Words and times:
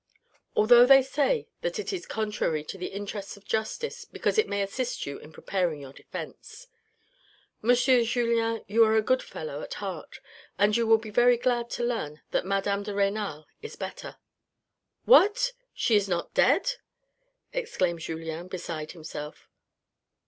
Although 0.55 0.87
they 0.87 1.03
say 1.03 1.47
that 1.61 1.77
it 1.77 1.93
is 1.93 2.07
contrary 2.07 2.63
to 2.63 2.77
the 2.79 2.87
interests 2.87 3.37
of 3.37 3.45
justice, 3.45 4.03
because 4.03 4.39
it 4.39 4.47
may 4.49 4.63
assist 4.63 5.05
you 5.05 5.19
in 5.19 5.31
preparing 5.31 5.79
your 5.79 5.93
defence. 5.93 6.65
M. 7.63 7.75
Julien 7.75 8.63
you 8.67 8.83
are 8.83 8.95
a 8.95 9.03
good 9.03 9.21
fellow 9.21 9.61
at 9.61 9.75
heart, 9.75 10.19
and 10.57 10.75
you 10.75 10.87
will 10.87 10.97
be 10.97 11.11
very 11.11 11.37
glad 11.37 11.69
to 11.69 11.83
learn 11.83 12.19
that 12.31 12.47
madame 12.47 12.81
de 12.81 12.95
Renal 12.95 13.45
is 13.61 13.75
better." 13.75 14.17
"What! 15.05 15.51
she 15.71 15.95
is 15.95 16.09
not 16.09 16.33
dead?" 16.33 16.77
exclaimed 17.53 17.99
Julien, 17.99 18.47
beside 18.47 18.93
himself. 18.93 19.47